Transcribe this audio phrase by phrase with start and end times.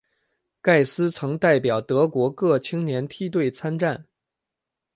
[0.63, 4.07] 盖斯曾代表德国各青年梯队参战。